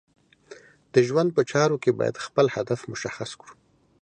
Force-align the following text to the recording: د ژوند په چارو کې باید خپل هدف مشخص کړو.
د 0.93 0.95
ژوند 1.07 1.29
په 1.33 1.41
چارو 1.51 1.81
کې 1.83 1.91
باید 1.99 2.23
خپل 2.25 2.45
هدف 2.55 2.79
مشخص 2.91 3.31
کړو. 3.41 3.55